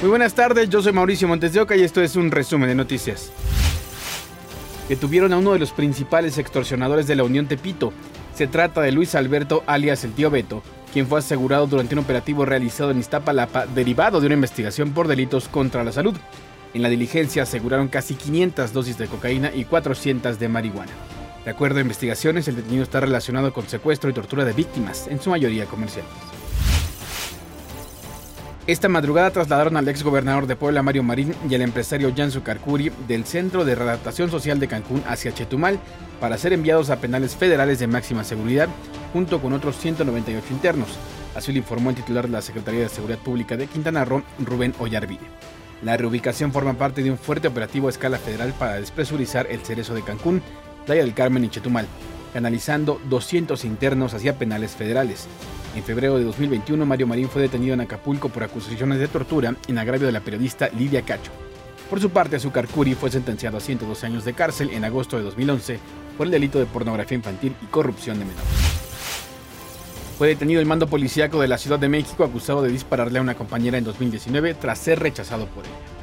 [0.00, 2.74] Muy buenas tardes, yo soy Mauricio Montes de Oca y esto es un resumen de
[2.74, 3.30] noticias.
[4.88, 7.92] Detuvieron a uno de los principales extorsionadores de la Unión Tepito.
[8.34, 10.62] Se trata de Luis Alberto alias el tío Beto,
[10.94, 15.48] quien fue asegurado durante un operativo realizado en Iztapalapa derivado de una investigación por delitos
[15.48, 16.16] contra la salud.
[16.72, 20.92] En la diligencia aseguraron casi 500 dosis de cocaína y 400 de marihuana.
[21.44, 25.20] De acuerdo a investigaciones, el detenido está relacionado con secuestro y tortura de víctimas, en
[25.20, 26.39] su mayoría comerciales.
[28.70, 32.92] Esta madrugada trasladaron al ex gobernador de Puebla, Mario Marín, y al empresario Jansu Carcuri
[33.08, 35.80] del Centro de Readaptación Social de Cancún hacia Chetumal
[36.20, 38.68] para ser enviados a penales federales de máxima seguridad,
[39.12, 40.86] junto con otros 198 internos.
[41.34, 44.72] Así lo informó el titular de la Secretaría de Seguridad Pública de Quintana Roo, Rubén
[44.78, 45.26] Ollarvide.
[45.82, 49.94] La reubicación forma parte de un fuerte operativo a escala federal para despresurizar el cerezo
[49.94, 50.42] de Cancún,
[50.86, 51.88] Playa del Carmen y Chetumal,
[52.32, 55.26] canalizando 200 internos hacia penales federales.
[55.74, 59.78] En febrero de 2021, Mario Marín fue detenido en Acapulco por acusaciones de tortura en
[59.78, 61.30] agravio de la periodista Lidia Cacho.
[61.88, 65.24] Por su parte, Azúcar Curi fue sentenciado a 112 años de cárcel en agosto de
[65.24, 65.78] 2011
[66.16, 68.48] por el delito de pornografía infantil y corrupción de menores.
[70.18, 73.34] Fue detenido el mando policíaco de la Ciudad de México acusado de dispararle a una
[73.34, 75.99] compañera en 2019 tras ser rechazado por ella.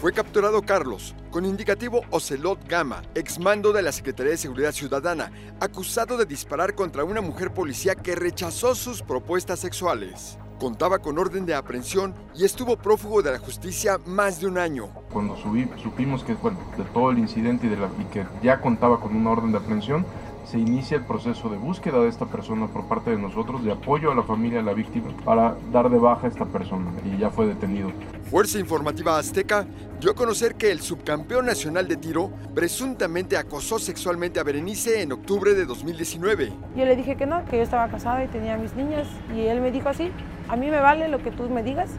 [0.00, 6.18] Fue capturado Carlos, con indicativo Ocelot Gama, exmando de la Secretaría de Seguridad Ciudadana, acusado
[6.18, 10.36] de disparar contra una mujer policía que rechazó sus propuestas sexuales.
[10.60, 14.88] Contaba con orden de aprehensión y estuvo prófugo de la justicia más de un año.
[15.10, 15.34] Cuando
[15.82, 20.04] supimos que, de todo el incidente y que ya contaba con una orden de aprehensión,
[20.46, 24.12] se inicia el proceso de búsqueda de esta persona por parte de nosotros, de apoyo
[24.12, 27.30] a la familia de la víctima para dar de baja a esta persona y ya
[27.30, 27.90] fue detenido.
[28.30, 29.66] Fuerza Informativa Azteca
[30.00, 35.12] dio a conocer que el subcampeón nacional de tiro presuntamente acosó sexualmente a Berenice en
[35.12, 36.52] octubre de 2019.
[36.76, 39.60] Yo le dije que no, que yo estaba casada y tenía mis niñas y él
[39.60, 40.12] me dijo así,
[40.48, 41.90] a mí me vale lo que tú me digas,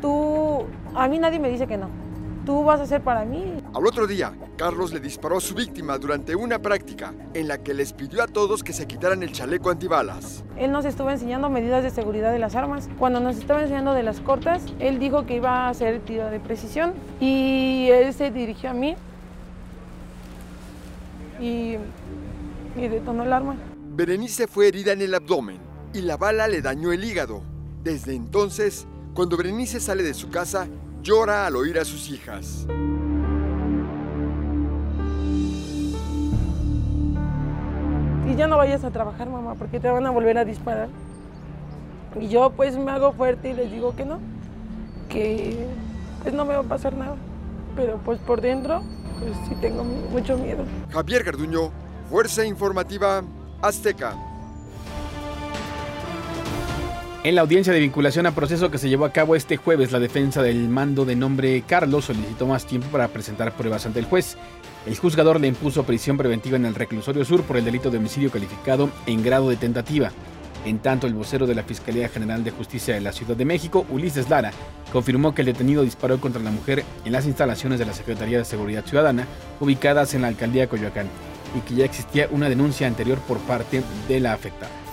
[0.00, 2.05] tú, a mí nadie me dice que no
[2.46, 3.60] tú vas a ser para mí.
[3.74, 7.74] Al otro día, Carlos le disparó a su víctima durante una práctica en la que
[7.74, 10.44] les pidió a todos que se quitaran el chaleco antibalas.
[10.56, 12.88] Él nos estuvo enseñando medidas de seguridad de las armas.
[12.98, 16.38] Cuando nos estaba enseñando de las cortas, él dijo que iba a hacer tiro de
[16.38, 18.94] precisión y él se dirigió a mí
[21.40, 21.76] y,
[22.76, 23.56] y detonó el arma.
[23.74, 25.58] Berenice fue herida en el abdomen
[25.92, 27.42] y la bala le dañó el hígado.
[27.82, 30.68] Desde entonces, cuando Berenice sale de su casa,
[31.06, 32.66] llora al oír a sus hijas.
[38.28, 40.88] Y ya no vayas a trabajar, mamá, porque te van a volver a disparar.
[42.20, 44.18] Y yo pues me hago fuerte y les digo que no,
[45.08, 45.68] que
[46.22, 47.14] pues no me va a pasar nada.
[47.76, 48.82] Pero pues por dentro,
[49.20, 50.64] pues sí tengo mucho miedo.
[50.90, 51.70] Javier Garduño,
[52.10, 53.22] Fuerza Informativa
[53.62, 54.25] Azteca.
[57.26, 59.98] En la audiencia de vinculación a proceso que se llevó a cabo este jueves, la
[59.98, 64.36] defensa del mando de nombre Carlos solicitó más tiempo para presentar pruebas ante el juez.
[64.86, 68.30] El juzgador le impuso prisión preventiva en el reclusorio sur por el delito de homicidio
[68.30, 70.12] calificado en grado de tentativa.
[70.64, 73.84] En tanto, el vocero de la Fiscalía General de Justicia de la Ciudad de México,
[73.90, 74.52] Ulises Lara,
[74.92, 78.44] confirmó que el detenido disparó contra la mujer en las instalaciones de la Secretaría de
[78.44, 79.26] Seguridad Ciudadana,
[79.58, 81.08] ubicadas en la alcaldía Coyoacán,
[81.56, 84.85] y que ya existía una denuncia anterior por parte de la afectada.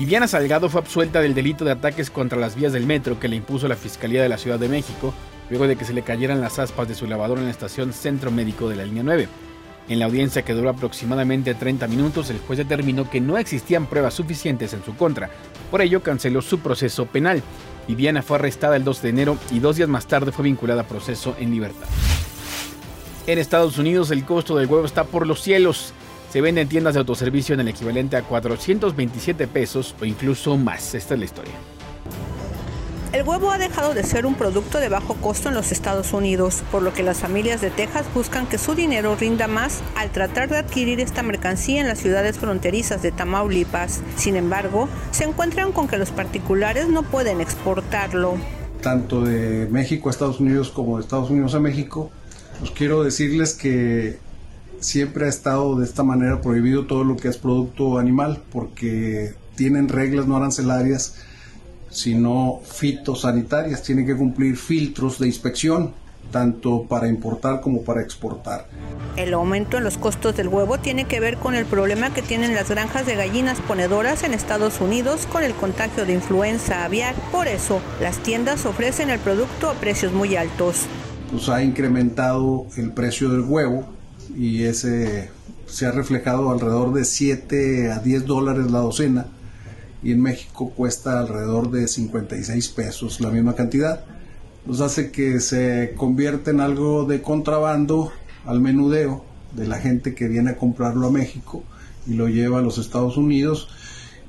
[0.00, 3.36] Viviana Salgado fue absuelta del delito de ataques contra las vías del metro que le
[3.36, 5.12] impuso la Fiscalía de la Ciudad de México,
[5.50, 8.30] luego de que se le cayeran las aspas de su lavador en la estación Centro
[8.30, 9.28] Médico de la línea 9.
[9.90, 14.14] En la audiencia que duró aproximadamente 30 minutos, el juez determinó que no existían pruebas
[14.14, 15.28] suficientes en su contra,
[15.70, 17.42] por ello canceló su proceso penal.
[17.86, 20.88] Viviana fue arrestada el 2 de enero y dos días más tarde fue vinculada a
[20.88, 21.88] proceso en libertad.
[23.26, 25.92] En Estados Unidos el costo del huevo está por los cielos
[26.30, 30.94] se vende en tiendas de autoservicio en el equivalente a 427 pesos o incluso más.
[30.94, 31.54] Esta es la historia.
[33.12, 36.62] El huevo ha dejado de ser un producto de bajo costo en los Estados Unidos,
[36.70, 40.48] por lo que las familias de Texas buscan que su dinero rinda más al tratar
[40.48, 44.00] de adquirir esta mercancía en las ciudades fronterizas de Tamaulipas.
[44.14, 48.36] Sin embargo, se encuentran con que los particulares no pueden exportarlo.
[48.80, 52.12] Tanto de México a Estados Unidos como de Estados Unidos a México,
[52.60, 54.20] pues quiero decirles que
[54.80, 59.88] siempre ha estado de esta manera prohibido todo lo que es producto animal porque tienen
[59.88, 61.14] reglas no arancelarias
[61.90, 65.92] sino fitosanitarias, tienen que cumplir filtros de inspección
[66.30, 68.66] tanto para importar como para exportar.
[69.16, 72.54] El aumento en los costos del huevo tiene que ver con el problema que tienen
[72.54, 77.16] las granjas de gallinas ponedoras en Estados Unidos con el contagio de influenza aviar.
[77.32, 80.82] Por eso, las tiendas ofrecen el producto a precios muy altos.
[81.32, 83.86] Pues ha incrementado el precio del huevo
[84.36, 85.30] y ese
[85.66, 89.26] se ha reflejado alrededor de 7 a 10 dólares la docena
[90.02, 94.04] y en México cuesta alrededor de 56 pesos la misma cantidad.
[94.66, 98.12] Nos hace que se convierta en algo de contrabando
[98.46, 99.24] al menudeo
[99.54, 101.62] de la gente que viene a comprarlo a México
[102.06, 103.68] y lo lleva a los Estados Unidos.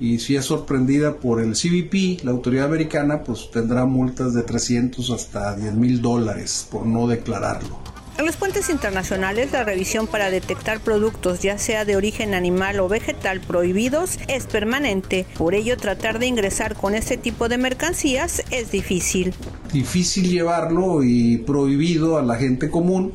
[0.00, 5.10] Y si es sorprendida por el CBP, la autoridad americana, pues tendrá multas de 300
[5.10, 7.99] hasta 10 mil dólares por no declararlo.
[8.20, 12.86] En los puentes internacionales, la revisión para detectar productos, ya sea de origen animal o
[12.86, 15.24] vegetal, prohibidos es permanente.
[15.38, 19.32] Por ello, tratar de ingresar con este tipo de mercancías es difícil.
[19.72, 23.12] Difícil llevarlo y prohibido a la gente común.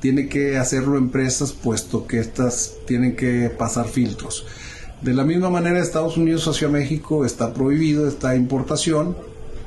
[0.00, 4.44] Tiene que hacerlo empresas, puesto que estas tienen que pasar filtros.
[5.02, 9.16] De la misma manera, Estados Unidos hacia México está prohibido esta importación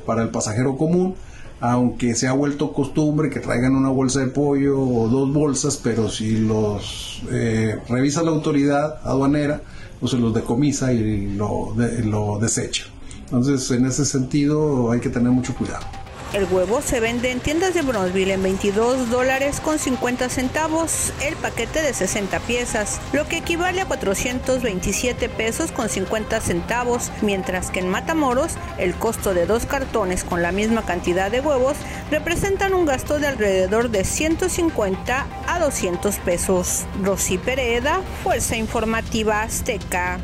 [0.04, 1.14] para el pasajero común
[1.62, 6.10] aunque se ha vuelto costumbre que traigan una bolsa de pollo o dos bolsas, pero
[6.10, 9.62] si los eh, revisa la autoridad aduanera,
[10.00, 11.72] pues se los decomisa y lo,
[12.04, 12.86] lo desecha.
[13.26, 15.86] Entonces, en ese sentido, hay que tener mucho cuidado.
[16.32, 21.36] El huevo se vende en tiendas de Bronzeville en 22 dólares con 50 centavos el
[21.36, 27.80] paquete de 60 piezas, lo que equivale a 427 pesos con 50 centavos, mientras que
[27.80, 31.76] en Matamoros el costo de dos cartones con la misma cantidad de huevos
[32.10, 36.86] representan un gasto de alrededor de 150 a 200 pesos.
[37.02, 40.18] Rosy Pereda, Fuerza Informativa Azteca.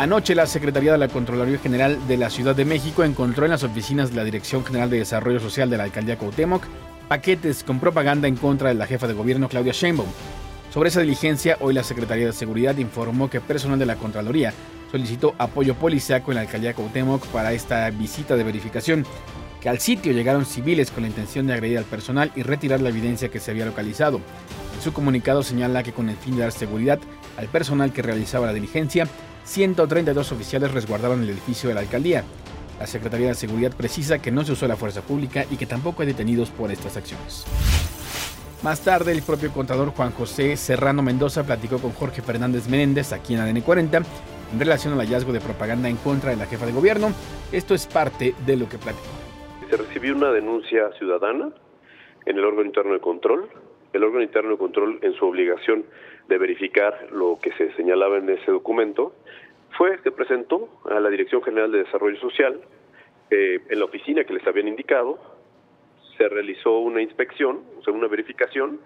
[0.00, 3.64] Anoche la Secretaría de la Contraloría General de la Ciudad de México encontró en las
[3.64, 6.64] oficinas de la Dirección General de Desarrollo Social de la Alcaldía Cuauhtémoc
[7.06, 10.08] paquetes con propaganda en contra de la jefa de gobierno Claudia Sheinbaum.
[10.72, 14.54] Sobre esa diligencia, hoy la Secretaría de Seguridad informó que personal de la Contraloría
[14.90, 19.04] solicitó apoyo policiaco en la Alcaldía Cuauhtémoc para esta visita de verificación,
[19.60, 22.88] que al sitio llegaron civiles con la intención de agredir al personal y retirar la
[22.88, 24.22] evidencia que se había localizado.
[24.74, 26.98] En su comunicado señala que con el fin de dar seguridad
[27.36, 29.06] al personal que realizaba la diligencia,
[29.44, 32.24] 132 oficiales resguardaron el edificio de la alcaldía.
[32.78, 36.02] La Secretaría de Seguridad precisa que no se usó la fuerza pública y que tampoco
[36.02, 37.44] hay detenidos por estas acciones.
[38.62, 43.34] Más tarde, el propio contador Juan José Serrano Mendoza platicó con Jorge Fernández Menéndez aquí
[43.34, 44.02] en ADN 40
[44.52, 47.12] en relación al hallazgo de propaganda en contra de la jefa de gobierno.
[47.52, 49.08] Esto es parte de lo que platicó.
[49.70, 51.50] Se recibió una denuncia ciudadana
[52.26, 53.48] en el órgano interno de control.
[53.92, 55.84] El órgano interno de control, en su obligación
[56.28, 59.12] de verificar lo que se señalaba en ese documento,
[59.76, 62.60] fue que presentó a la Dirección General de Desarrollo Social,
[63.30, 65.18] eh, en la oficina que les habían indicado,
[66.16, 68.80] se realizó una inspección, o sea, una verificación,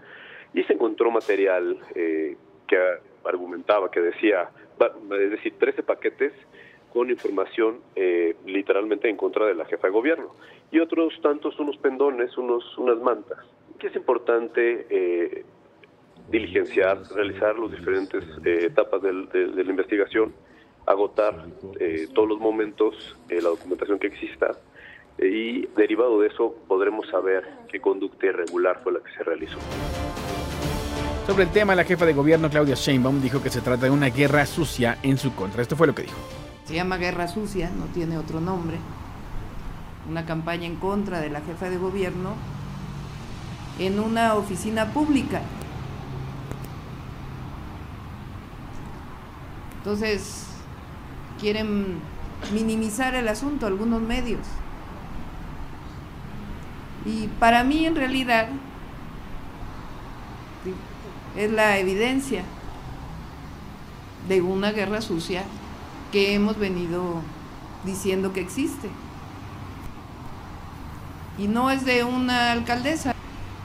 [0.52, 2.36] y se encontró material eh,
[2.66, 2.78] que
[3.24, 6.32] argumentaba, que decía, es decir, 13 paquetes
[6.92, 10.34] con información eh, literalmente en contra de la jefa de gobierno,
[10.70, 13.38] y otros tantos, unos pendones, unos, unas mantas.
[13.84, 15.44] Que es importante
[16.30, 20.32] diligenciar, realizar las diferentes etapas de la investigación
[20.86, 21.46] agotar
[21.80, 22.94] eh, todos los momentos
[23.28, 24.52] eh, la documentación que exista
[25.18, 29.58] eh, y derivado de eso podremos saber qué conducta irregular fue la que se realizó.
[31.26, 34.10] Sobre el tema, la jefa de gobierno Claudia Sheinbaum dijo que se trata de una
[34.10, 35.62] guerra sucia en su contra.
[35.62, 36.18] Esto fue lo que dijo.
[36.64, 38.76] Se llama guerra sucia, no tiene otro nombre.
[40.08, 42.34] Una campaña en contra de la jefa de gobierno
[43.78, 45.42] en una oficina pública.
[49.78, 50.46] Entonces,
[51.38, 51.98] quieren
[52.52, 54.46] minimizar el asunto algunos medios.
[57.04, 58.48] Y para mí en realidad
[61.36, 62.44] es la evidencia
[64.28, 65.44] de una guerra sucia
[66.12, 67.20] que hemos venido
[67.84, 68.88] diciendo que existe.
[71.36, 73.13] Y no es de una alcaldesa.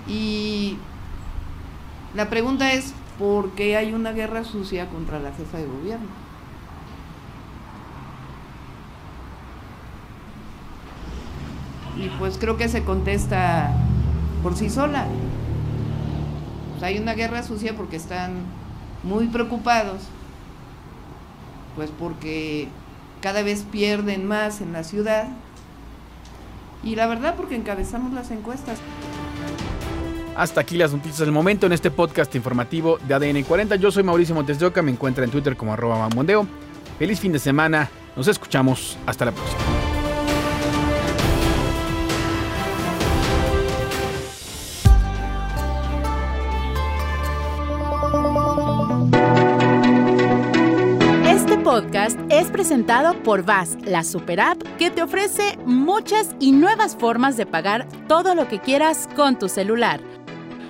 [0.10, 0.78] Y
[2.16, 6.30] la pregunta es, ¿por qué hay una guerra sucia contra la jefa de gobierno?
[12.00, 13.72] y pues creo que se contesta
[14.42, 15.06] por sí sola.
[16.72, 18.32] Pues hay una guerra sucia porque están
[19.04, 20.02] muy preocupados,
[21.76, 22.70] pues porque
[23.22, 25.28] cada vez pierden más en la ciudad
[26.84, 28.80] y la verdad porque encabezamos las encuestas.
[30.40, 33.76] Hasta aquí las noticias del momento en este podcast informativo de ADN 40.
[33.76, 36.48] Yo soy Mauricio Montes de Oca, me encuentra en Twitter como arroba mamondeo.
[36.98, 39.60] Feliz fin de semana, nos escuchamos, hasta la próxima.
[51.70, 57.38] podcast es presentado por VAS, la super app que te ofrece muchas y nuevas formas
[57.38, 60.02] de pagar todo lo que quieras con tu celular.